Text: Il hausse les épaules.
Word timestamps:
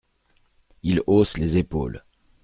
Il 0.81 0.99
hausse 1.05 1.37
les 1.37 1.57
épaules. 1.57 2.03